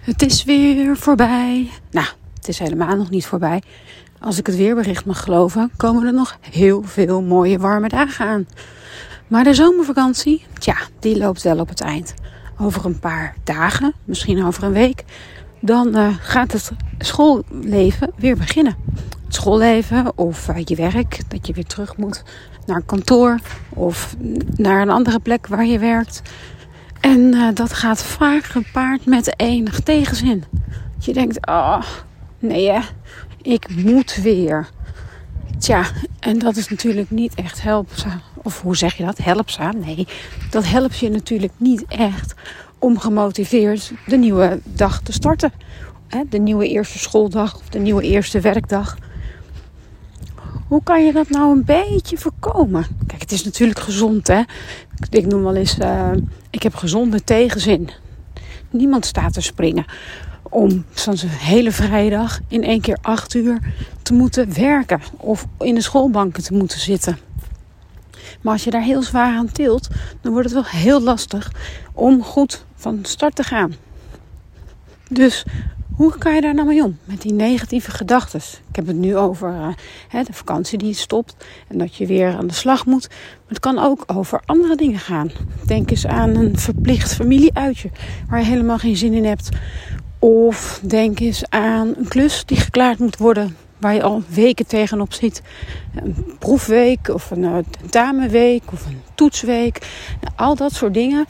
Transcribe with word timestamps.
Het 0.00 0.22
is 0.22 0.44
weer 0.44 0.96
voorbij. 0.96 1.70
Nou, 1.90 2.06
het 2.34 2.48
is 2.48 2.58
helemaal 2.58 2.96
nog 2.96 3.10
niet 3.10 3.26
voorbij. 3.26 3.62
Als 4.18 4.38
ik 4.38 4.46
het 4.46 4.56
weerbericht 4.56 5.04
mag 5.04 5.22
geloven, 5.22 5.70
komen 5.76 6.06
er 6.06 6.12
nog 6.12 6.38
heel 6.50 6.82
veel 6.82 7.22
mooie 7.22 7.58
warme 7.58 7.88
dagen 7.88 8.26
aan. 8.26 8.46
Maar 9.26 9.44
de 9.44 9.54
zomervakantie, 9.54 10.44
tja, 10.58 10.76
die 10.98 11.18
loopt 11.18 11.42
wel 11.42 11.58
op 11.58 11.68
het 11.68 11.80
eind. 11.80 12.14
Over 12.58 12.84
een 12.84 12.98
paar 12.98 13.34
dagen, 13.44 13.94
misschien 14.04 14.44
over 14.44 14.62
een 14.62 14.72
week, 14.72 15.04
dan 15.60 15.96
uh, 15.96 16.08
gaat 16.20 16.52
het 16.52 16.70
schoolleven 16.98 18.12
weer 18.16 18.36
beginnen. 18.36 18.76
Het 19.24 19.34
schoolleven 19.34 20.18
of 20.18 20.48
uh, 20.48 20.56
je 20.64 20.76
werk, 20.76 21.20
dat 21.28 21.46
je 21.46 21.52
weer 21.52 21.66
terug 21.66 21.96
moet 21.96 22.22
naar 22.66 22.76
een 22.76 22.86
kantoor 22.86 23.38
of 23.68 24.16
naar 24.56 24.82
een 24.82 24.90
andere 24.90 25.18
plek 25.18 25.46
waar 25.46 25.66
je 25.66 25.78
werkt. 25.78 26.22
En 27.00 27.20
uh, 27.34 27.48
dat 27.54 27.72
gaat 27.72 28.02
vaak 28.02 28.44
gepaard 28.44 29.06
met 29.06 29.40
enig 29.40 29.80
tegenzin. 29.80 30.44
Dat 30.94 31.04
je 31.04 31.12
denkt, 31.12 31.46
oh, 31.46 31.82
nee 32.38 32.70
hè, 32.70 32.80
ik 33.42 33.68
moet 33.76 34.14
weer. 34.14 34.68
Tja, 35.58 35.84
en 36.20 36.38
dat 36.38 36.56
is 36.56 36.68
natuurlijk 36.68 37.10
niet 37.10 37.34
echt 37.34 37.62
helpzaam. 37.62 38.20
Of 38.34 38.60
hoe 38.60 38.76
zeg 38.76 38.94
je 38.94 39.04
dat? 39.04 39.18
Helpzaam? 39.18 39.78
Nee, 39.78 40.06
dat 40.50 40.66
helpt 40.66 40.98
je 40.98 41.10
natuurlijk 41.10 41.52
niet 41.56 41.84
echt 41.88 42.34
om 42.78 42.98
gemotiveerd 42.98 43.92
de 44.06 44.16
nieuwe 44.16 44.60
dag 44.64 45.00
te 45.00 45.12
starten. 45.12 45.52
De 46.28 46.38
nieuwe 46.38 46.68
eerste 46.68 46.98
schooldag 46.98 47.56
of 47.56 47.68
de 47.68 47.78
nieuwe 47.78 48.02
eerste 48.02 48.40
werkdag. 48.40 48.96
Hoe 50.68 50.82
kan 50.82 51.04
je 51.04 51.12
dat 51.12 51.28
nou 51.28 51.52
een 51.52 51.64
beetje 51.64 52.18
voorkomen? 52.18 52.86
Kijk, 53.06 53.20
het 53.20 53.32
is 53.32 53.44
natuurlijk 53.44 53.80
gezond, 53.80 54.26
hè. 54.26 54.42
Ik 55.10 55.26
noem 55.26 55.42
wel 55.42 55.54
eens, 55.54 55.78
uh, 55.78 56.10
ik 56.50 56.62
heb 56.62 56.74
gezonde 56.74 57.24
tegenzin. 57.24 57.90
Niemand 58.70 59.06
staat 59.06 59.32
te 59.32 59.40
springen 59.40 59.84
om 60.42 60.84
zo'n 60.94 61.16
hele 61.22 61.72
vrijdag 61.72 62.40
in 62.48 62.64
één 62.64 62.80
keer 62.80 62.98
acht 63.02 63.34
uur 63.34 63.58
te 64.02 64.12
moeten 64.12 64.54
werken 64.54 65.00
of 65.16 65.46
in 65.58 65.74
de 65.74 65.80
schoolbanken 65.80 66.42
te 66.42 66.54
moeten 66.54 66.80
zitten. 66.80 67.18
Maar 68.40 68.52
als 68.52 68.64
je 68.64 68.70
daar 68.70 68.82
heel 68.82 69.02
zwaar 69.02 69.36
aan 69.36 69.52
tilt, 69.52 69.88
dan 70.20 70.32
wordt 70.32 70.50
het 70.50 70.54
wel 70.54 70.80
heel 70.80 71.02
lastig 71.02 71.52
om 71.92 72.22
goed 72.22 72.64
van 72.74 72.98
start 73.02 73.34
te 73.34 73.42
gaan. 73.42 73.74
Dus 75.08 75.44
hoe 76.00 76.18
kan 76.18 76.34
je 76.34 76.40
daar 76.40 76.54
nou 76.54 76.66
mee 76.66 76.84
om? 76.84 76.98
Met 77.04 77.22
die 77.22 77.32
negatieve 77.32 77.90
gedachten. 77.90 78.40
Ik 78.68 78.76
heb 78.76 78.86
het 78.86 78.96
nu 78.96 79.16
over 79.16 79.52
uh, 79.52 79.68
hè, 80.08 80.22
de 80.22 80.32
vakantie 80.32 80.78
die 80.78 80.94
stopt 80.94 81.36
en 81.68 81.78
dat 81.78 81.94
je 81.94 82.06
weer 82.06 82.36
aan 82.36 82.46
de 82.46 82.54
slag 82.54 82.86
moet. 82.86 83.08
Maar 83.08 83.48
het 83.48 83.60
kan 83.60 83.78
ook 83.78 84.04
over 84.06 84.42
andere 84.44 84.76
dingen 84.76 84.98
gaan. 84.98 85.30
Denk 85.66 85.90
eens 85.90 86.06
aan 86.06 86.34
een 86.34 86.58
verplicht 86.58 87.14
familieuitje 87.14 87.90
waar 88.28 88.38
je 88.38 88.44
helemaal 88.44 88.78
geen 88.78 88.96
zin 88.96 89.12
in 89.12 89.24
hebt. 89.24 89.48
Of 90.18 90.80
denk 90.82 91.20
eens 91.20 91.44
aan 91.48 91.94
een 91.96 92.08
klus 92.08 92.44
die 92.44 92.56
geklaard 92.56 92.98
moet 92.98 93.16
worden 93.16 93.56
waar 93.78 93.94
je 93.94 94.02
al 94.02 94.22
weken 94.28 94.66
tegenop 94.66 95.12
zit. 95.12 95.42
Een 95.94 96.34
proefweek 96.38 97.08
of 97.08 97.30
een 97.30 97.42
uh, 97.42 97.56
tentamenweek 97.80 98.62
of 98.72 98.86
een 98.86 99.00
toetsweek. 99.14 99.88
Nou, 100.20 100.32
al 100.36 100.54
dat 100.54 100.72
soort 100.72 100.94
dingen 100.94 101.26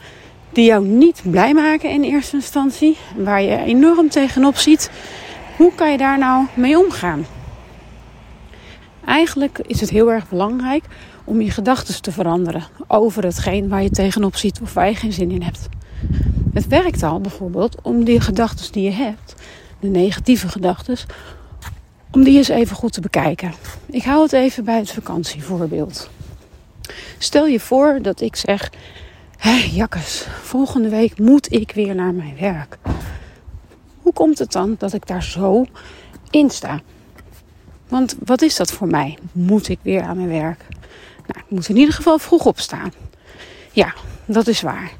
die 0.53 0.65
jou 0.65 0.85
niet 0.85 1.21
blij 1.23 1.53
maken 1.53 1.89
in 1.89 2.03
eerste 2.03 2.35
instantie. 2.35 2.97
Waar 3.15 3.41
je 3.41 3.57
enorm 3.57 4.09
tegenop 4.09 4.55
ziet. 4.55 4.91
Hoe 5.57 5.71
kan 5.75 5.91
je 5.91 5.97
daar 5.97 6.17
nou 6.17 6.45
mee 6.53 6.79
omgaan? 6.79 7.25
Eigenlijk 9.05 9.59
is 9.59 9.79
het 9.81 9.89
heel 9.89 10.11
erg 10.11 10.29
belangrijk 10.29 10.83
om 11.23 11.41
je 11.41 11.51
gedachten 11.51 12.01
te 12.01 12.11
veranderen 12.11 12.63
over 12.87 13.23
hetgeen 13.23 13.69
waar 13.69 13.83
je 13.83 13.89
tegenop 13.89 14.35
ziet 14.35 14.59
of 14.61 14.73
waar 14.73 14.87
je 14.87 14.95
geen 14.95 15.13
zin 15.13 15.31
in 15.31 15.41
hebt. 15.41 15.69
Het 16.53 16.67
werkt 16.67 17.03
al 17.03 17.21
bijvoorbeeld 17.21 17.75
om 17.81 18.03
die 18.03 18.21
gedachten 18.21 18.71
die 18.71 18.83
je 18.83 18.91
hebt, 18.91 19.35
de 19.79 19.87
negatieve 19.87 20.47
gedachten, 20.47 20.97
om 22.11 22.23
die 22.23 22.37
eens 22.37 22.47
even 22.47 22.75
goed 22.75 22.93
te 22.93 23.01
bekijken. 23.01 23.53
Ik 23.85 24.03
hou 24.03 24.21
het 24.21 24.33
even 24.33 24.63
bij 24.63 24.77
het 24.77 24.91
vakantievoorbeeld. 24.91 26.09
Stel 27.17 27.47
je 27.47 27.59
voor 27.59 27.99
dat 28.01 28.21
ik 28.21 28.35
zeg: 28.35 28.71
Hé, 29.41 29.69
jakkes, 29.71 30.27
volgende 30.41 30.89
week 30.89 31.19
moet 31.19 31.51
ik 31.51 31.71
weer 31.71 31.95
naar 31.95 32.13
mijn 32.13 32.35
werk. 32.39 32.77
Hoe 34.01 34.13
komt 34.13 34.39
het 34.39 34.51
dan 34.51 34.75
dat 34.77 34.93
ik 34.93 35.07
daar 35.07 35.23
zo 35.23 35.65
in 36.29 36.49
sta? 36.49 36.79
Want 37.87 38.15
wat 38.25 38.41
is 38.41 38.55
dat 38.55 38.71
voor 38.71 38.87
mij? 38.87 39.17
Moet 39.31 39.69
ik 39.69 39.79
weer 39.81 40.01
aan 40.01 40.15
mijn 40.15 40.27
werk? 40.27 40.65
Nou, 41.27 41.45
ik 41.45 41.49
moet 41.49 41.69
in 41.69 41.77
ieder 41.77 41.93
geval 41.93 42.19
vroeg 42.19 42.45
opstaan. 42.45 42.93
Ja, 43.71 43.93
dat 44.25 44.47
is 44.47 44.61
waar. 44.61 44.91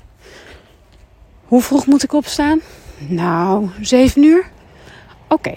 Hoe 1.46 1.62
vroeg 1.62 1.86
moet 1.86 2.04
ik 2.04 2.14
opstaan? 2.14 2.60
Nou, 2.98 3.70
zeven 3.82 4.24
uur. 4.24 4.50
Oké, 5.28 5.54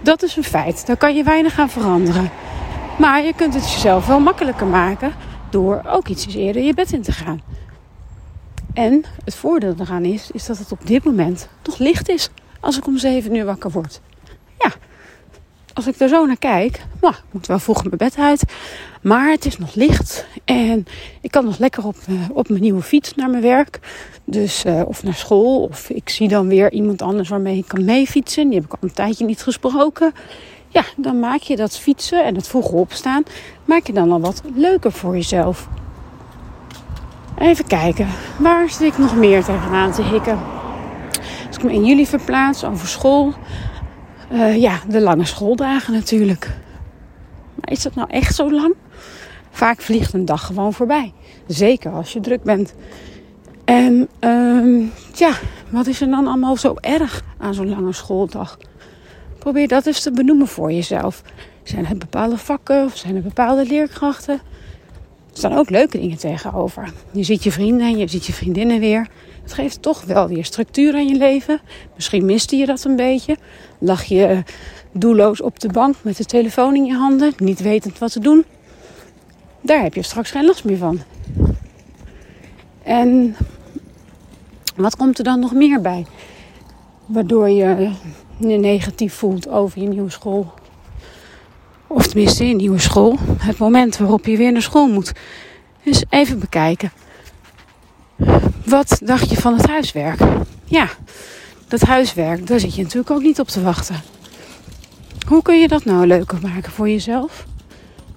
dat 0.00 0.22
is 0.22 0.36
een 0.36 0.44
feit. 0.44 0.86
Daar 0.86 0.96
kan 0.96 1.14
je 1.14 1.22
weinig 1.22 1.58
aan 1.58 1.70
veranderen. 1.70 2.30
Maar 2.98 3.22
je 3.24 3.34
kunt 3.34 3.54
het 3.54 3.72
jezelf 3.72 4.06
wel 4.06 4.20
makkelijker 4.20 4.66
maken 4.66 5.12
door 5.50 5.82
ook 5.86 6.08
iets 6.08 6.34
eerder 6.34 6.62
je 6.62 6.74
bed 6.74 6.92
in 6.92 7.02
te 7.02 7.12
gaan. 7.12 7.56
En 8.78 9.04
het 9.24 9.34
voordeel 9.34 9.74
eraan 9.78 10.04
is, 10.04 10.30
is 10.30 10.46
dat 10.46 10.58
het 10.58 10.72
op 10.72 10.86
dit 10.86 11.04
moment 11.04 11.48
nog 11.64 11.78
licht 11.78 12.08
is 12.08 12.30
als 12.60 12.76
ik 12.76 12.86
om 12.86 12.98
7 12.98 13.34
uur 13.34 13.44
wakker 13.44 13.70
word. 13.70 14.00
Ja, 14.58 14.72
als 15.72 15.86
ik 15.86 16.00
er 16.00 16.08
zo 16.08 16.26
naar 16.26 16.38
kijk, 16.38 16.84
nou, 17.00 17.14
ik 17.14 17.22
moet 17.30 17.46
wel 17.46 17.58
vroeg 17.58 17.84
mijn 17.84 17.96
bed 17.96 18.16
uit. 18.16 18.42
Maar 19.02 19.30
het 19.30 19.44
is 19.44 19.58
nog 19.58 19.74
licht 19.74 20.26
en 20.44 20.86
ik 21.20 21.30
kan 21.30 21.44
nog 21.44 21.58
lekker 21.58 21.86
op, 21.86 21.96
uh, 22.08 22.20
op 22.32 22.48
mijn 22.48 22.60
nieuwe 22.60 22.82
fiets 22.82 23.14
naar 23.14 23.30
mijn 23.30 23.42
werk. 23.42 23.78
Dus, 24.24 24.64
uh, 24.64 24.82
of 24.86 25.02
naar 25.02 25.14
school. 25.14 25.62
Of 25.62 25.90
ik 25.90 26.08
zie 26.08 26.28
dan 26.28 26.48
weer 26.48 26.72
iemand 26.72 27.02
anders 27.02 27.28
waarmee 27.28 27.56
ik 27.56 27.68
kan 27.68 27.84
meefietsen. 27.84 28.48
Die 28.48 28.58
heb 28.60 28.64
ik 28.64 28.72
al 28.72 28.88
een 28.88 28.94
tijdje 28.94 29.24
niet 29.24 29.42
gesproken. 29.42 30.12
Ja, 30.68 30.84
dan 30.96 31.18
maak 31.18 31.40
je 31.40 31.56
dat 31.56 31.78
fietsen 31.78 32.24
en 32.24 32.34
het 32.34 32.48
vroeg 32.48 32.70
opstaan, 32.70 33.22
maak 33.64 33.86
je 33.86 33.92
dan 33.92 34.12
al 34.12 34.20
wat 34.20 34.42
leuker 34.54 34.92
voor 34.92 35.14
jezelf. 35.14 35.68
Even 37.38 37.66
kijken, 37.66 38.06
waar 38.38 38.70
zit 38.70 38.80
ik 38.92 38.98
nog 38.98 39.16
meer 39.16 39.44
tegenaan 39.44 39.92
te 39.92 40.02
hikken? 40.02 40.38
Als 41.46 41.56
ik 41.56 41.62
me 41.62 41.72
in 41.72 41.84
jullie 41.84 42.06
verplaats 42.06 42.64
over 42.64 42.88
school. 42.88 43.32
Uh, 44.32 44.56
ja, 44.56 44.80
de 44.88 45.00
lange 45.00 45.24
schooldagen 45.24 45.92
natuurlijk. 45.92 46.50
Maar 47.54 47.70
is 47.70 47.82
dat 47.82 47.94
nou 47.94 48.10
echt 48.10 48.34
zo 48.34 48.52
lang? 48.52 48.74
Vaak 49.50 49.80
vliegt 49.80 50.12
een 50.12 50.24
dag 50.24 50.46
gewoon 50.46 50.72
voorbij. 50.72 51.12
Zeker 51.46 51.92
als 51.92 52.12
je 52.12 52.20
druk 52.20 52.42
bent. 52.42 52.74
En 53.64 54.08
um, 54.20 54.92
ja, 55.14 55.32
wat 55.70 55.86
is 55.86 56.00
er 56.00 56.10
dan 56.10 56.26
allemaal 56.26 56.56
zo 56.56 56.74
erg 56.80 57.22
aan 57.38 57.54
zo'n 57.54 57.68
lange 57.68 57.92
schooldag? 57.92 58.58
Probeer 59.38 59.68
dat 59.68 59.86
eens 59.86 60.02
te 60.02 60.12
benoemen 60.12 60.46
voor 60.46 60.72
jezelf. 60.72 61.22
Zijn 61.62 61.86
er 61.86 61.96
bepaalde 61.96 62.38
vakken 62.38 62.84
of 62.84 62.96
zijn 62.96 63.16
er 63.16 63.22
bepaalde 63.22 63.66
leerkrachten? 63.66 64.40
Staan 65.38 65.56
ook 65.56 65.70
leuke 65.70 65.98
dingen 65.98 66.18
tegenover. 66.18 66.92
Je 67.10 67.22
ziet 67.22 67.44
je 67.44 67.52
vrienden 67.52 67.86
en 67.86 67.98
je 67.98 68.08
ziet 68.08 68.26
je 68.26 68.32
vriendinnen 68.32 68.80
weer. 68.80 69.08
Het 69.42 69.52
geeft 69.52 69.82
toch 69.82 70.04
wel 70.04 70.28
weer 70.28 70.44
structuur 70.44 70.94
aan 70.94 71.08
je 71.08 71.14
leven. 71.14 71.60
Misschien 71.94 72.24
miste 72.24 72.56
je 72.56 72.66
dat 72.66 72.84
een 72.84 72.96
beetje. 72.96 73.36
Lag 73.78 74.04
je 74.04 74.42
doelloos 74.92 75.40
op 75.40 75.60
de 75.60 75.68
bank 75.68 75.96
met 76.02 76.16
de 76.16 76.24
telefoon 76.24 76.74
in 76.74 76.84
je 76.84 76.94
handen, 76.94 77.32
niet 77.36 77.60
wetend 77.60 77.98
wat 77.98 78.12
te 78.12 78.20
doen. 78.20 78.44
Daar 79.60 79.82
heb 79.82 79.94
je 79.94 80.02
straks 80.02 80.30
geen 80.30 80.44
last 80.44 80.64
meer 80.64 80.76
van. 80.76 81.00
En 82.82 83.36
wat 84.76 84.96
komt 84.96 85.18
er 85.18 85.24
dan 85.24 85.40
nog 85.40 85.52
meer 85.52 85.80
bij? 85.80 86.06
Waardoor 87.06 87.48
je 87.48 87.90
je 88.38 88.56
negatief 88.56 89.14
voelt 89.14 89.48
over 89.48 89.80
je 89.80 89.88
nieuwe 89.88 90.10
school. 90.10 90.52
Of 91.88 92.06
tenminste, 92.06 92.46
je 92.46 92.54
nieuwe 92.54 92.78
school. 92.78 93.18
Het 93.38 93.58
moment 93.58 93.96
waarop 93.96 94.26
je 94.26 94.36
weer 94.36 94.52
naar 94.52 94.62
school 94.62 94.88
moet. 94.88 95.12
Dus 95.82 96.04
even 96.08 96.38
bekijken. 96.38 96.92
Wat 98.64 99.00
dacht 99.04 99.30
je 99.30 99.36
van 99.36 99.56
het 99.56 99.66
huiswerk? 99.66 100.20
Ja, 100.64 100.88
dat 101.68 101.80
huiswerk, 101.80 102.46
daar 102.46 102.60
zit 102.60 102.74
je 102.74 102.82
natuurlijk 102.82 103.10
ook 103.10 103.22
niet 103.22 103.40
op 103.40 103.48
te 103.48 103.62
wachten. 103.62 103.96
Hoe 105.26 105.42
kun 105.42 105.60
je 105.60 105.68
dat 105.68 105.84
nou 105.84 106.06
leuker 106.06 106.38
maken 106.42 106.72
voor 106.72 106.88
jezelf? 106.88 107.46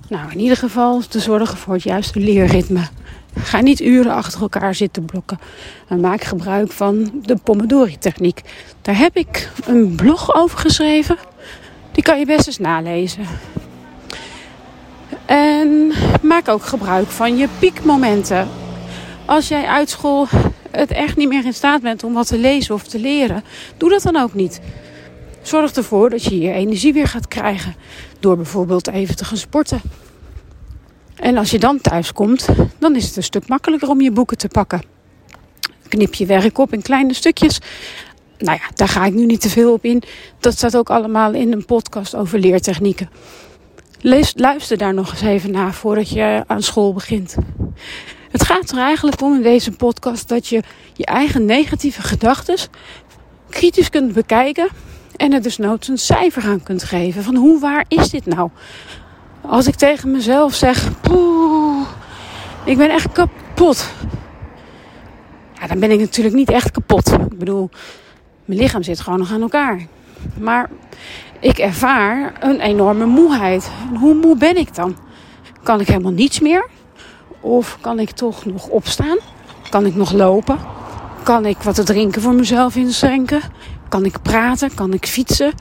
Nou, 0.09 0.31
in 0.31 0.39
ieder 0.39 0.57
geval 0.57 0.99
te 0.99 1.19
zorgen 1.19 1.57
voor 1.57 1.73
het 1.73 1.83
juiste 1.83 2.19
leerritme. 2.19 2.87
Ga 3.35 3.61
niet 3.61 3.79
uren 3.79 4.13
achter 4.13 4.41
elkaar 4.41 4.75
zitten 4.75 5.05
blokken. 5.05 5.39
Maar 5.89 5.99
maak 5.99 6.23
gebruik 6.23 6.71
van 6.71 7.11
de 7.21 7.35
Pomodori-techniek. 7.43 8.41
Daar 8.81 8.97
heb 8.97 9.15
ik 9.15 9.49
een 9.65 9.95
blog 9.95 10.35
over 10.35 10.57
geschreven. 10.57 11.17
Die 11.91 12.03
kan 12.03 12.19
je 12.19 12.25
best 12.25 12.47
eens 12.47 12.57
nalezen. 12.57 13.25
En 15.25 15.91
maak 16.21 16.47
ook 16.47 16.63
gebruik 16.63 17.07
van 17.07 17.37
je 17.37 17.47
piekmomenten. 17.59 18.47
Als 19.25 19.47
jij 19.47 19.65
uit 19.65 19.89
school 19.89 20.27
het 20.71 20.91
echt 20.91 21.17
niet 21.17 21.27
meer 21.27 21.45
in 21.45 21.53
staat 21.53 21.81
bent 21.81 22.03
om 22.03 22.13
wat 22.13 22.27
te 22.27 22.37
lezen 22.37 22.75
of 22.75 22.83
te 22.83 22.99
leren, 22.99 23.43
doe 23.77 23.89
dat 23.89 24.01
dan 24.01 24.15
ook 24.15 24.33
niet. 24.33 24.61
Zorg 25.41 25.71
ervoor 25.71 26.09
dat 26.09 26.23
je 26.23 26.39
je 26.39 26.51
energie 26.51 26.93
weer 26.93 27.07
gaat 27.07 27.27
krijgen 27.27 27.75
door 28.19 28.35
bijvoorbeeld 28.35 28.87
even 28.87 29.15
te 29.15 29.25
gaan 29.25 29.37
sporten. 29.37 29.81
En 31.15 31.37
als 31.37 31.51
je 31.51 31.59
dan 31.59 31.81
thuis 31.81 32.13
komt, 32.13 32.47
dan 32.79 32.95
is 32.95 33.07
het 33.07 33.15
een 33.15 33.23
stuk 33.23 33.47
makkelijker 33.47 33.89
om 33.89 34.01
je 34.01 34.11
boeken 34.11 34.37
te 34.37 34.47
pakken. 34.47 34.81
Knip 35.87 36.13
je 36.13 36.25
werk 36.25 36.57
op 36.57 36.73
in 36.73 36.81
kleine 36.81 37.13
stukjes. 37.13 37.59
nou 38.37 38.57
ja, 38.61 38.69
daar 38.73 38.87
ga 38.87 39.05
ik 39.05 39.13
nu 39.13 39.25
niet 39.25 39.41
te 39.41 39.49
veel 39.49 39.73
op 39.73 39.85
in. 39.85 40.03
Dat 40.39 40.53
staat 40.53 40.77
ook 40.77 40.89
allemaal 40.89 41.33
in 41.33 41.51
een 41.51 41.65
podcast 41.65 42.15
over 42.15 42.39
leertechnieken. 42.39 43.09
Luister 44.01 44.77
daar 44.77 44.93
nog 44.93 45.11
eens 45.11 45.21
even 45.21 45.51
naar 45.51 45.73
voordat 45.73 46.09
je 46.09 46.43
aan 46.47 46.63
school 46.63 46.93
begint. 46.93 47.35
Het 48.31 48.43
gaat 48.43 48.71
er 48.71 48.77
eigenlijk 48.77 49.21
om 49.21 49.35
in 49.35 49.41
deze 49.41 49.71
podcast 49.71 50.29
dat 50.29 50.47
je 50.47 50.61
je 50.93 51.05
eigen 51.05 51.45
negatieve 51.45 52.01
gedachten 52.01 52.57
kritisch 53.49 53.89
kunt 53.89 54.13
bekijken 54.13 54.69
en 55.15 55.33
er 55.33 55.41
dus 55.41 55.57
noods 55.57 55.87
een 55.87 55.97
cijfer 55.97 56.43
aan 56.43 56.63
kunt 56.63 56.83
geven. 56.83 57.23
Van 57.23 57.35
hoe 57.35 57.59
waar 57.59 57.85
is 57.87 58.09
dit 58.09 58.25
nou? 58.25 58.49
Als 59.41 59.67
ik 59.67 59.75
tegen 59.75 60.11
mezelf 60.11 60.53
zeg, 60.53 61.01
poeh, 61.01 61.87
ik 62.65 62.77
ben 62.77 62.89
echt 62.89 63.11
kapot. 63.11 63.89
Ja, 65.59 65.67
dan 65.67 65.79
ben 65.79 65.91
ik 65.91 65.99
natuurlijk 65.99 66.35
niet 66.35 66.49
echt 66.49 66.71
kapot. 66.71 67.11
Ik 67.11 67.37
bedoel, 67.37 67.69
mijn 68.45 68.59
lichaam 68.59 68.83
zit 68.83 68.99
gewoon 68.99 69.19
nog 69.19 69.31
aan 69.31 69.41
elkaar. 69.41 69.87
Maar 70.39 70.69
ik 71.39 71.57
ervaar 71.57 72.33
een 72.39 72.59
enorme 72.59 73.05
moeheid. 73.05 73.71
Hoe 73.99 74.13
moe 74.13 74.37
ben 74.37 74.57
ik 74.57 74.75
dan? 74.75 74.97
Kan 75.63 75.79
ik 75.79 75.87
helemaal 75.87 76.11
niets 76.11 76.39
meer? 76.39 76.67
Of 77.39 77.77
kan 77.81 77.99
ik 77.99 78.11
toch 78.11 78.45
nog 78.45 78.67
opstaan? 78.67 79.17
Kan 79.69 79.85
ik 79.85 79.95
nog 79.95 80.11
lopen? 80.11 80.57
Kan 81.23 81.45
ik 81.45 81.57
wat 81.57 81.75
te 81.75 81.83
drinken 81.83 82.21
voor 82.21 82.33
mezelf 82.33 82.75
inschenken? 82.75 83.41
Kan 83.89 84.05
ik 84.05 84.21
praten? 84.21 84.73
Kan 84.73 84.93
ik 84.93 85.05
fietsen? 85.05 85.53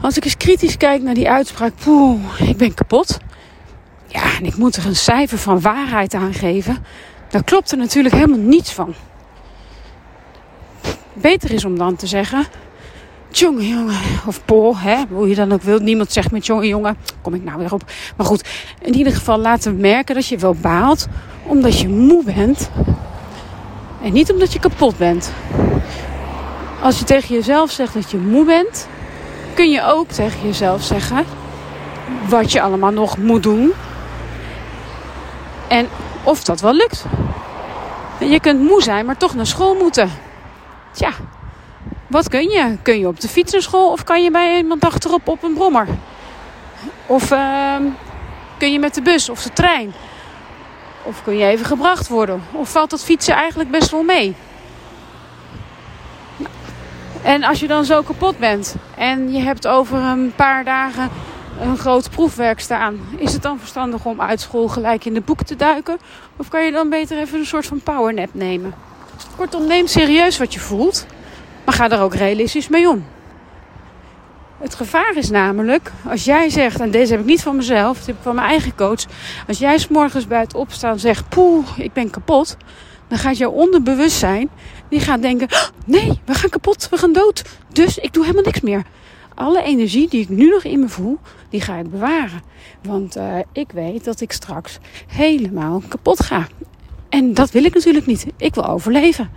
Als 0.00 0.16
ik 0.16 0.24
eens 0.24 0.36
kritisch 0.36 0.76
kijk 0.76 1.02
naar 1.02 1.14
die 1.14 1.30
uitspraak, 1.30 1.72
poeh, 1.84 2.40
ik 2.40 2.56
ben 2.56 2.74
kapot. 2.74 3.18
Ja, 4.06 4.36
en 4.38 4.44
ik 4.44 4.56
moet 4.56 4.76
er 4.76 4.86
een 4.86 4.96
cijfer 4.96 5.38
van 5.38 5.60
waarheid 5.60 6.14
aan 6.14 6.34
geven. 6.34 6.84
Daar 7.28 7.44
klopt 7.44 7.70
er 7.72 7.78
natuurlijk 7.78 8.14
helemaal 8.14 8.38
niets 8.38 8.72
van. 8.72 8.94
Beter 11.12 11.50
is 11.50 11.64
om 11.64 11.78
dan 11.78 11.96
te 11.96 12.06
zeggen, 12.06 12.46
jongen, 13.38 13.68
jongen, 13.68 13.96
of 14.26 14.44
Paul, 14.44 14.78
hè, 14.78 14.96
hoe 15.10 15.28
je 15.28 15.34
dan 15.34 15.52
ook 15.52 15.62
wilt. 15.62 15.82
Niemand 15.82 16.12
zegt 16.12 16.30
met 16.30 16.46
jongen, 16.46 16.68
jongen, 16.68 16.96
kom 17.22 17.34
ik 17.34 17.44
nou 17.44 17.58
weer 17.58 17.72
op. 17.72 17.82
Maar 18.16 18.26
goed, 18.26 18.48
in 18.80 18.94
ieder 18.94 19.12
geval 19.12 19.38
laten 19.38 19.76
merken 19.76 20.14
dat 20.14 20.26
je 20.26 20.38
wel 20.38 20.54
baalt, 20.54 21.06
omdat 21.42 21.80
je 21.80 21.88
moe 21.88 22.24
bent. 22.24 22.70
En 24.02 24.12
niet 24.12 24.32
omdat 24.32 24.52
je 24.52 24.58
kapot 24.58 24.96
bent. 24.96 25.32
Als 26.82 26.98
je 26.98 27.04
tegen 27.04 27.34
jezelf 27.34 27.70
zegt 27.70 27.94
dat 27.94 28.10
je 28.10 28.16
moe 28.16 28.44
bent, 28.44 28.88
kun 29.54 29.70
je 29.70 29.84
ook 29.84 30.08
tegen 30.08 30.46
jezelf 30.46 30.82
zeggen 30.82 31.24
wat 32.28 32.52
je 32.52 32.60
allemaal 32.60 32.92
nog 32.92 33.18
moet 33.18 33.42
doen. 33.42 33.72
En 35.68 35.88
of 36.22 36.44
dat 36.44 36.60
wel 36.60 36.74
lukt. 36.74 37.04
Je 38.20 38.40
kunt 38.40 38.60
moe 38.60 38.82
zijn, 38.82 39.06
maar 39.06 39.16
toch 39.16 39.34
naar 39.34 39.46
school 39.46 39.74
moeten. 39.74 40.10
Tja, 40.92 41.10
wat 42.14 42.28
kun 42.28 42.48
je? 42.48 42.76
Kun 42.82 42.98
je 42.98 43.06
op 43.06 43.20
de 43.20 43.28
fiets 43.28 43.52
naar 43.52 43.62
school 43.62 43.92
of 43.92 44.04
kan 44.04 44.22
je 44.22 44.30
bij 44.30 44.56
iemand 44.56 44.84
achterop 44.84 45.28
op 45.28 45.42
een 45.42 45.54
brommer? 45.54 45.86
Of 47.06 47.30
uh, 47.30 47.76
kun 48.58 48.72
je 48.72 48.78
met 48.78 48.94
de 48.94 49.02
bus 49.02 49.28
of 49.28 49.42
de 49.42 49.52
trein? 49.52 49.92
Of 51.02 51.22
kun 51.24 51.36
je 51.36 51.46
even 51.46 51.66
gebracht 51.66 52.08
worden? 52.08 52.42
Of 52.52 52.70
valt 52.70 52.90
dat 52.90 53.04
fietsen 53.04 53.34
eigenlijk 53.34 53.70
best 53.70 53.90
wel 53.90 54.02
mee? 54.02 54.36
En 57.22 57.44
als 57.44 57.60
je 57.60 57.66
dan 57.66 57.84
zo 57.84 58.02
kapot 58.02 58.38
bent 58.38 58.74
en 58.96 59.32
je 59.32 59.40
hebt 59.40 59.66
over 59.66 59.98
een 59.98 60.32
paar 60.36 60.64
dagen 60.64 61.10
een 61.60 61.78
groot 61.78 62.10
proefwerk 62.10 62.60
staan, 62.60 63.00
is 63.16 63.32
het 63.32 63.42
dan 63.42 63.58
verstandig 63.58 64.04
om 64.04 64.20
uit 64.20 64.40
school 64.40 64.68
gelijk 64.68 65.04
in 65.04 65.14
de 65.14 65.20
boek 65.20 65.42
te 65.42 65.56
duiken? 65.56 65.98
Of 66.36 66.48
kan 66.48 66.64
je 66.64 66.72
dan 66.72 66.88
beter 66.88 67.18
even 67.18 67.38
een 67.38 67.46
soort 67.46 67.66
van 67.66 67.80
powernap 67.80 68.28
nemen? 68.32 68.74
Kortom, 69.36 69.66
neem 69.66 69.86
serieus 69.86 70.38
wat 70.38 70.52
je 70.54 70.60
voelt, 70.60 71.06
maar 71.64 71.74
ga 71.74 71.90
er 71.90 72.00
ook 72.00 72.14
realistisch 72.14 72.68
mee 72.68 72.88
om. 72.88 73.04
Het 74.58 74.74
gevaar 74.74 75.16
is 75.16 75.30
namelijk, 75.30 75.92
als 76.08 76.24
jij 76.24 76.48
zegt, 76.50 76.80
en 76.80 76.90
deze 76.90 77.12
heb 77.12 77.20
ik 77.20 77.26
niet 77.26 77.42
van 77.42 77.56
mezelf, 77.56 77.96
dit 77.98 78.06
heb 78.06 78.16
ik 78.16 78.22
van 78.22 78.34
mijn 78.34 78.48
eigen 78.48 78.74
coach. 78.74 79.04
Als 79.48 79.58
jij 79.58 79.78
s'morgens 79.78 80.26
bij 80.26 80.40
het 80.40 80.54
opstaan 80.54 80.98
zegt, 80.98 81.28
poeh, 81.28 81.66
ik 81.76 81.92
ben 81.92 82.10
kapot. 82.10 82.56
Dan 83.08 83.18
gaat 83.18 83.36
jouw 83.36 83.50
onderbewustzijn, 83.50 84.50
die 84.88 85.00
gaat 85.00 85.22
denken, 85.22 85.48
oh, 85.52 85.68
nee, 85.86 86.20
we 86.24 86.34
gaan 86.34 86.50
kapot, 86.50 86.88
we 86.88 86.96
gaan 86.96 87.12
dood. 87.12 87.42
Dus 87.72 87.98
ik 87.98 88.12
doe 88.12 88.22
helemaal 88.22 88.44
niks 88.44 88.60
meer. 88.60 88.82
Alle 89.34 89.62
energie 89.62 90.08
die 90.08 90.20
ik 90.20 90.28
nu 90.28 90.48
nog 90.48 90.64
in 90.64 90.80
me 90.80 90.88
voel, 90.88 91.18
die 91.48 91.60
ga 91.60 91.76
ik 91.76 91.90
bewaren. 91.90 92.42
Want 92.82 93.16
uh, 93.16 93.38
ik 93.52 93.72
weet 93.72 94.04
dat 94.04 94.20
ik 94.20 94.32
straks 94.32 94.78
helemaal 95.06 95.82
kapot 95.88 96.22
ga. 96.22 96.46
En 97.08 97.34
dat 97.34 97.50
wil 97.50 97.64
ik 97.64 97.74
natuurlijk 97.74 98.06
niet. 98.06 98.26
Ik 98.36 98.54
wil 98.54 98.66
overleven. 98.66 99.30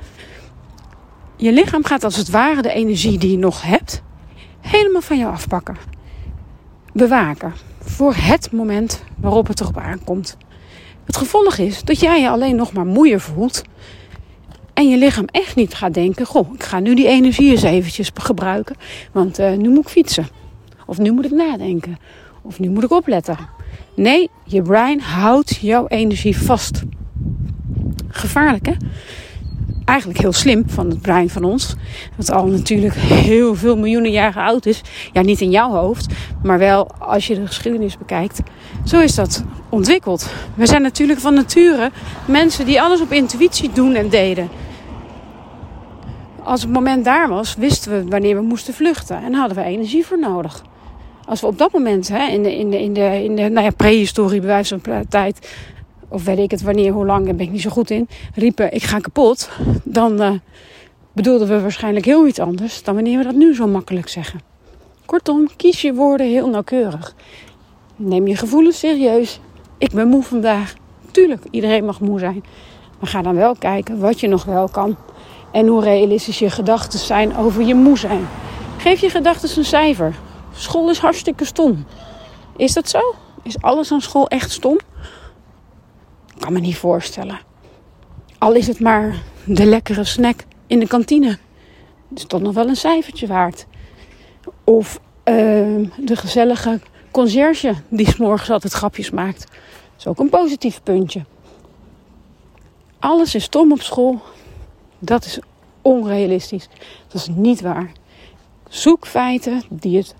Je 1.39 1.51
lichaam 1.51 1.83
gaat 1.83 2.03
als 2.03 2.15
het 2.15 2.29
ware 2.29 2.61
de 2.61 2.73
energie 2.73 3.17
die 3.17 3.31
je 3.31 3.37
nog 3.37 3.61
hebt, 3.61 4.01
helemaal 4.61 5.01
van 5.01 5.17
jou 5.17 5.33
afpakken. 5.33 5.77
Bewaken. 6.93 7.53
Voor 7.79 8.13
het 8.15 8.51
moment 8.51 9.03
waarop 9.17 9.47
het 9.47 9.59
erop 9.59 9.77
aankomt. 9.77 10.37
Het 11.05 11.17
gevolg 11.17 11.57
is 11.57 11.83
dat 11.83 11.99
jij 11.99 12.21
je 12.21 12.29
alleen 12.29 12.55
nog 12.55 12.73
maar 12.73 12.85
moeier 12.85 13.19
voelt. 13.19 13.61
En 14.73 14.89
je 14.89 14.97
lichaam 14.97 15.25
echt 15.25 15.55
niet 15.55 15.73
gaat 15.73 15.93
denken: 15.93 16.25
Goh, 16.25 16.53
ik 16.53 16.63
ga 16.63 16.79
nu 16.79 16.95
die 16.95 17.07
energie 17.07 17.51
eens 17.51 17.63
eventjes 17.63 18.11
gebruiken. 18.13 18.75
Want 19.11 19.39
uh, 19.39 19.53
nu 19.53 19.69
moet 19.69 19.83
ik 19.83 19.89
fietsen. 19.89 20.27
Of 20.85 20.97
nu 20.97 21.11
moet 21.11 21.25
ik 21.25 21.31
nadenken. 21.31 21.97
Of 22.41 22.59
nu 22.59 22.69
moet 22.69 22.83
ik 22.83 22.91
opletten. 22.91 23.37
Nee, 23.95 24.29
je 24.43 24.61
brein 24.61 24.99
houdt 24.99 25.55
jouw 25.55 25.87
energie 25.87 26.37
vast. 26.37 26.81
Gevaarlijk 28.07 28.65
hè? 28.65 28.73
Eigenlijk 29.87 30.19
heel 30.19 30.33
slim 30.33 30.63
van 30.67 30.89
het 30.89 31.01
brein 31.01 31.29
van 31.29 31.43
ons. 31.43 31.75
Wat 32.15 32.31
al 32.31 32.45
natuurlijk 32.45 32.93
heel 32.95 33.55
veel 33.55 33.77
miljoenen 33.77 34.11
jaren 34.11 34.43
oud 34.43 34.65
is. 34.65 34.81
Ja, 35.13 35.21
niet 35.21 35.41
in 35.41 35.49
jouw 35.49 35.69
hoofd, 35.69 36.13
maar 36.43 36.59
wel 36.59 36.87
als 36.99 37.27
je 37.27 37.35
de 37.35 37.47
geschiedenis 37.47 37.97
bekijkt. 37.97 38.39
Zo 38.85 38.99
is 38.99 39.15
dat 39.15 39.43
ontwikkeld. 39.69 40.29
We 40.55 40.65
zijn 40.65 40.81
natuurlijk 40.81 41.19
van 41.19 41.33
nature 41.33 41.91
mensen 42.25 42.65
die 42.65 42.81
alles 42.81 43.01
op 43.01 43.11
intuïtie 43.11 43.69
doen 43.73 43.95
en 43.95 44.09
deden. 44.09 44.49
Als 46.43 46.61
het 46.61 46.71
moment 46.71 47.05
daar 47.05 47.29
was, 47.29 47.55
wisten 47.55 47.91
we 47.91 48.09
wanneer 48.09 48.35
we 48.35 48.41
moesten 48.41 48.73
vluchten 48.73 49.23
en 49.23 49.33
hadden 49.33 49.57
we 49.57 49.63
energie 49.63 50.05
voor 50.05 50.19
nodig. 50.19 50.63
Als 51.25 51.41
we 51.41 51.47
op 51.47 51.57
dat 51.57 51.73
moment, 51.73 52.07
hè, 52.07 52.27
in 52.27 52.43
de, 52.43 52.57
in 52.57 52.69
de, 52.69 52.81
in 52.81 52.93
de, 52.93 53.23
in 53.23 53.35
de 53.35 53.49
nou 53.49 53.65
ja, 53.65 53.71
prehistorie, 53.71 54.41
bij 54.41 54.65
van 54.65 54.81
tijd, 55.09 55.49
of 56.09 56.23
weet 56.23 56.37
ik 56.37 56.51
het 56.51 56.61
wanneer, 56.61 56.91
hoe 56.91 57.05
lang, 57.05 57.25
daar 57.25 57.35
ben 57.35 57.45
ik 57.45 57.51
niet 57.51 57.61
zo 57.61 57.69
goed 57.69 57.89
in, 57.89 58.07
riepen 58.35 58.73
ik 58.73 58.83
ga 58.83 58.99
kapot, 58.99 59.49
dan 59.83 60.21
uh, 60.21 60.31
bedoelden 61.11 61.47
we 61.47 61.61
waarschijnlijk 61.61 62.05
heel 62.05 62.27
iets 62.27 62.39
anders 62.39 62.83
dan 62.83 62.95
wanneer 62.95 63.17
we 63.17 63.23
dat 63.23 63.35
nu 63.35 63.55
zo 63.55 63.67
makkelijk 63.67 64.09
zeggen. 64.09 64.39
Kortom, 65.05 65.47
kies 65.55 65.81
je 65.81 65.93
woorden 65.93 66.27
heel 66.27 66.49
nauwkeurig. 66.49 67.15
Neem 67.95 68.27
je 68.27 68.35
gevoelens 68.35 68.79
serieus. 68.79 69.39
Ik 69.77 69.91
ben 69.91 70.07
moe 70.07 70.23
vandaag. 70.23 70.73
Tuurlijk, 71.11 71.43
iedereen 71.51 71.85
mag 71.85 71.99
moe 71.99 72.19
zijn. 72.19 72.43
Maar 72.99 73.09
ga 73.09 73.21
dan 73.21 73.35
wel 73.35 73.55
kijken 73.55 73.99
wat 73.99 74.19
je 74.19 74.27
nog 74.27 74.43
wel 74.43 74.67
kan. 74.67 74.95
En 75.51 75.67
hoe 75.67 75.83
realistisch 75.83 76.39
je 76.39 76.49
gedachten 76.49 76.99
zijn 76.99 77.37
over 77.37 77.63
je 77.63 77.75
moe 77.75 77.97
zijn. 77.97 78.27
Geef 78.77 78.99
je 78.99 79.09
gedachten 79.09 79.57
een 79.57 79.65
cijfer. 79.65 80.15
School 80.53 80.89
is 80.89 80.97
hartstikke 80.97 81.45
stom. 81.45 81.85
Is 82.57 82.73
dat 82.73 82.89
zo? 82.89 83.15
Is 83.43 83.61
alles 83.61 83.91
aan 83.91 84.01
school 84.01 84.27
echt 84.27 84.51
stom? 84.51 84.77
Kan 86.39 86.53
me 86.53 86.59
niet 86.59 86.77
voorstellen. 86.77 87.39
Al 88.37 88.53
is 88.53 88.67
het 88.67 88.79
maar 88.79 89.23
de 89.45 89.65
lekkere 89.65 90.03
snack 90.03 90.43
in 90.67 90.79
de 90.79 90.87
kantine. 90.87 91.37
is 92.15 92.25
toch 92.25 92.41
nog 92.41 92.53
wel 92.53 92.67
een 92.67 92.75
cijfertje 92.75 93.27
waard. 93.27 93.65
Of 94.63 94.99
uh, 95.25 95.33
de 95.97 96.15
gezellige 96.15 96.79
conciërge 97.11 97.73
die 97.89 98.09
s'morgens 98.11 98.49
altijd 98.49 98.73
grapjes 98.73 99.09
maakt. 99.09 99.39
Dat 99.39 99.97
is 99.97 100.07
ook 100.07 100.19
een 100.19 100.29
positief 100.29 100.83
puntje. 100.83 101.25
Alles 102.99 103.35
is 103.35 103.43
stom 103.43 103.71
op 103.71 103.81
school. 103.81 104.21
Dat 104.99 105.25
is 105.25 105.39
onrealistisch. 105.81 106.67
Dat 107.07 107.21
is 107.21 107.27
niet 107.27 107.61
waar. 107.61 107.91
Zoek 108.69 109.07
feiten 109.07 109.61
die 109.69 109.97
het 109.97 110.15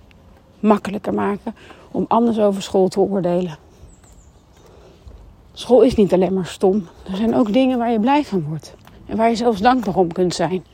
makkelijker 0.60 1.14
maken 1.14 1.56
om 1.92 2.06
anders 2.08 2.40
over 2.40 2.62
school 2.62 2.88
te 2.88 3.00
oordelen. 3.00 3.58
School 5.58 5.82
is 5.82 5.96
niet 5.96 6.14
alleen 6.14 6.34
maar 6.34 6.46
stom. 6.46 6.88
Er 7.12 7.16
zijn 7.16 7.36
ook 7.36 7.54
dingen 7.54 7.78
waar 7.78 7.92
je 7.92 8.00
blij 8.00 8.24
van 8.24 8.44
wordt. 8.48 8.76
En 9.06 9.18
waar 9.18 9.30
je 9.30 9.36
zelfs 9.36 9.62
dankbaar 9.62 9.96
om 9.96 10.12
kunt 10.12 10.36
zijn. 10.36 10.66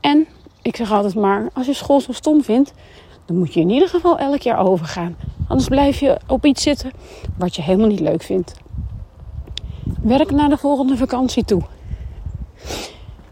En 0.00 0.26
ik 0.62 0.76
zeg 0.76 0.92
altijd 0.92 1.14
maar, 1.14 1.48
als 1.52 1.66
je 1.66 1.74
school 1.74 2.00
zo 2.00 2.12
stom 2.12 2.42
vindt, 2.42 2.72
dan 3.24 3.36
moet 3.36 3.54
je 3.54 3.60
in 3.60 3.70
ieder 3.70 3.88
geval 3.88 4.18
elk 4.18 4.40
jaar 4.40 4.58
overgaan. 4.58 5.16
Anders 5.48 5.68
blijf 5.68 6.00
je 6.00 6.18
op 6.26 6.44
iets 6.44 6.62
zitten 6.62 6.90
wat 7.38 7.56
je 7.56 7.62
helemaal 7.62 7.86
niet 7.86 8.00
leuk 8.00 8.22
vindt. 8.22 8.54
Werk 10.02 10.30
naar 10.30 10.48
de 10.48 10.56
volgende 10.56 10.96
vakantie 10.96 11.44
toe. 11.44 11.62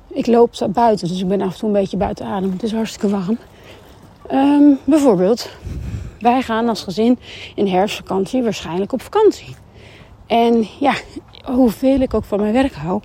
Ik 0.08 0.26
loop 0.26 0.68
buiten, 0.72 1.08
dus 1.08 1.20
ik 1.20 1.28
ben 1.28 1.40
af 1.40 1.52
en 1.52 1.58
toe 1.58 1.68
een 1.68 1.74
beetje 1.74 1.96
buiten 1.96 2.26
adem. 2.26 2.50
Het 2.50 2.62
is 2.62 2.72
hartstikke 2.72 3.08
warm. 3.08 3.38
Um, 4.32 4.78
bijvoorbeeld, 4.84 5.48
wij 6.20 6.42
gaan 6.42 6.68
als 6.68 6.82
gezin 6.82 7.18
in 7.54 7.66
herfstvakantie 7.66 8.42
waarschijnlijk 8.42 8.92
op 8.92 9.02
vakantie. 9.02 9.56
En 10.32 10.66
ja, 10.80 10.94
hoeveel 11.44 12.00
ik 12.00 12.14
ook 12.14 12.24
van 12.24 12.40
mijn 12.40 12.52
werk 12.52 12.74
hou, 12.74 13.00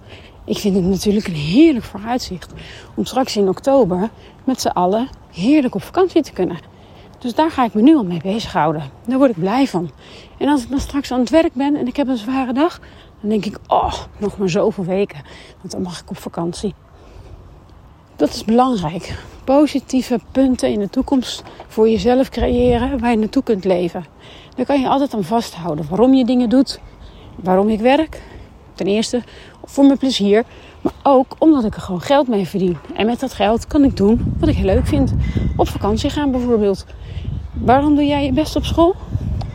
Ik 0.46 0.58
vind 0.58 0.76
het 0.76 0.84
natuurlijk 0.84 1.28
een 1.28 1.34
heerlijk 1.34 1.86
vooruitzicht 1.86 2.54
om 2.96 3.06
straks 3.06 3.38
in 3.38 3.50
oktober 3.50 4.10
met 4.44 4.62
z'n 4.62 4.68
allen 4.68 5.10
heerlijk 5.32 5.76
op 5.76 5.84
vakantie 5.84 6.22
te 6.22 6.32
kunnen. 6.32 6.58
Dus 7.20 7.36
daar 7.36 7.52
ga 7.52 7.66
ik 7.66 7.74
me 7.74 7.82
nu 7.82 7.96
al 7.96 8.04
mee 8.04 8.22
bezighouden. 8.22 8.84
Daar 9.06 9.18
word 9.18 9.30
ik 9.30 9.40
blij 9.40 9.68
van. 9.68 9.90
En 10.38 10.48
als 10.48 10.64
ik 10.64 10.70
dan 10.70 10.80
straks 10.80 11.12
aan 11.12 11.20
het 11.20 11.30
werk 11.30 11.54
ben 11.54 11.76
en 11.76 11.88
ik 11.88 11.96
heb 11.96 12.08
een 12.08 12.18
zware 12.18 12.54
dag, 12.54 12.80
dan 13.22 13.30
denk 13.30 13.46
ik, 13.46 13.58
oh, 13.68 13.94
nog 14.18 14.38
maar 14.38 14.50
zoveel 14.50 14.86
weken. 14.86 15.22
Want 15.60 15.72
dan 15.72 15.82
mag 15.82 16.02
ik 16.02 16.10
op 16.10 16.18
vakantie. 16.18 16.74
Dat 18.16 18.30
is 18.30 18.46
belangrijk. 18.46 19.24
Positieve 19.44 20.20
punten 20.32 20.72
in 20.72 20.80
de 20.80 20.90
toekomst 20.90 21.44
voor 21.68 21.90
jezelf 21.90 22.30
creëren 22.30 23.00
waar 23.00 23.12
je 23.12 23.18
naartoe 23.18 23.44
kunt 23.44 23.66
leven. 23.66 24.06
Daar 24.56 24.66
kan 24.66 24.82
je 24.82 24.88
altijd 24.88 25.14
aan 25.14 25.24
vasthouden. 25.24 25.86
Waarom 25.90 26.14
je 26.14 26.26
dingen 26.26 26.50
doet, 26.50 26.80
waarom 27.44 27.70
ik 27.70 27.80
werk. 27.80 28.22
Ten 28.74 28.86
eerste 28.86 29.22
voor 29.64 29.86
mijn 29.86 29.98
plezier, 29.98 30.44
maar 30.82 30.94
ook 31.04 31.36
omdat 31.38 31.64
ik 31.64 31.76
er 31.76 31.82
gewoon 31.82 32.02
geld 32.02 32.28
mee 32.28 32.48
verdien. 32.48 32.78
En 32.96 33.06
met 33.06 33.20
dat 33.20 33.34
geld 33.34 33.68
kan 33.68 33.84
ik 33.84 33.98
doen 33.98 34.34
wat 34.40 34.50
ik 34.50 34.56
heel 34.56 34.66
leuk 34.66 34.88
vind. 34.88 35.14
Op 35.56 35.68
vakantie 35.68 36.10
gaan 36.10 36.32
bijvoorbeeld. 36.32 36.86
Waarom 37.54 37.96
doe 37.96 38.06
jij 38.06 38.26
je 38.26 38.32
best 38.32 38.56
op 38.56 38.66
school? 38.66 38.96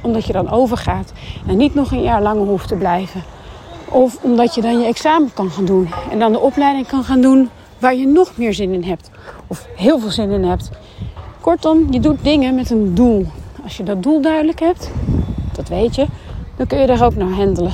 Omdat 0.03 0.25
je 0.25 0.33
dan 0.33 0.51
overgaat 0.51 1.13
en 1.47 1.57
niet 1.57 1.75
nog 1.75 1.93
een 1.93 2.03
jaar 2.03 2.23
langer 2.23 2.47
hoeft 2.47 2.69
te 2.69 2.77
blijven. 2.77 3.23
Of 3.89 4.19
omdat 4.23 4.55
je 4.55 4.61
dan 4.61 4.81
je 4.81 4.87
examen 4.87 5.33
kan 5.35 5.51
gaan 5.51 5.65
doen 5.65 5.89
en 6.11 6.19
dan 6.19 6.33
de 6.33 6.41
opleiding 6.41 6.87
kan 6.87 7.05
gaan 7.05 7.21
doen 7.21 7.49
waar 7.79 7.95
je 7.95 8.07
nog 8.07 8.37
meer 8.37 8.55
zin 8.55 8.73
in 8.73 8.85
hebt. 8.85 9.11
Of 9.47 9.67
heel 9.77 9.99
veel 9.99 10.11
zin 10.11 10.31
in 10.31 10.45
hebt. 10.45 10.71
Kortom, 11.41 11.93
je 11.93 12.01
doet 12.01 12.25
dingen 12.25 12.55
met 12.55 12.71
een 12.71 12.95
doel. 12.95 13.27
Als 13.63 13.77
je 13.77 13.83
dat 13.83 14.03
doel 14.03 14.21
duidelijk 14.21 14.61
hebt, 14.61 14.91
dat 15.53 15.69
weet 15.69 15.95
je, 15.95 16.07
dan 16.69 16.79
kun 16.79 16.87
je 16.87 16.93
er 16.93 17.05
ook 17.05 17.15
naar 17.15 17.31
handelen. 17.31 17.73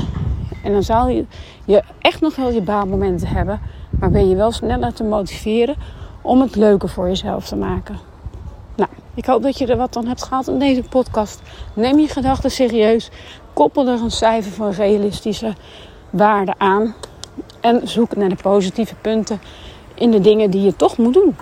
En 0.63 0.73
dan 0.73 0.83
zal 0.83 1.09
je, 1.09 1.25
je 1.65 1.83
echt 1.99 2.21
nog 2.21 2.37
wel 2.37 2.51
je 2.51 2.61
baalmomenten 2.61 3.29
hebben, 3.29 3.61
maar 3.91 4.11
ben 4.11 4.29
je 4.29 4.37
wel 4.37 4.53
sneller 4.53 4.93
te 4.93 5.05
motiveren 5.05 5.77
om 6.23 6.41
het 6.41 6.57
leuker 6.57 6.89
voor 6.89 7.09
jezelf 7.09 7.49
te 7.49 7.57
maken. 7.57 7.99
Nou, 8.77 8.91
ik 9.15 9.27
hoop 9.27 9.43
dat 9.43 9.59
je 9.59 9.67
er 9.67 9.77
wat 9.77 9.97
aan 9.97 10.07
hebt 10.07 10.23
gehad 10.23 10.49
in 10.49 10.59
deze 10.59 10.83
podcast. 10.83 11.43
Neem 11.75 11.99
je 11.99 12.09
gedachten 12.09 12.51
serieus. 12.51 13.11
Koppel 13.53 13.89
er 13.89 14.03
een 14.03 14.11
cijfer 14.11 14.53
van 14.53 14.71
realistische 14.71 15.55
waarde 16.11 16.55
aan. 16.59 16.95
En 17.61 17.89
zoek 17.89 18.17
naar 18.17 18.29
de 18.29 18.43
positieve 18.43 18.95
punten 18.95 19.41
in 19.95 20.11
de 20.11 20.21
dingen 20.21 20.51
die 20.51 20.63
je 20.63 20.77
toch 20.77 20.97
moet 20.97 21.15
doen. 21.15 21.37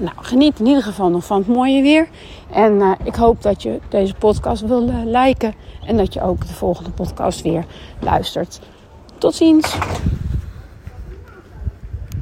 Nou, 0.00 0.14
geniet 0.16 0.58
in 0.58 0.66
ieder 0.66 0.82
geval 0.82 1.08
nog 1.08 1.24
van 1.24 1.38
het 1.38 1.46
mooie 1.46 1.82
weer. 1.82 2.08
En 2.50 2.72
uh, 2.72 2.92
ik 3.04 3.14
hoop 3.14 3.42
dat 3.42 3.62
je 3.62 3.80
deze 3.88 4.14
podcast 4.14 4.62
wil 4.62 4.88
uh, 4.88 4.94
liken. 5.04 5.54
En 5.86 5.96
dat 5.96 6.14
je 6.14 6.22
ook 6.22 6.46
de 6.46 6.52
volgende 6.52 6.90
podcast 6.90 7.42
weer 7.42 7.64
luistert. 7.98 8.60
Tot 9.18 9.34
ziens! 9.34 9.76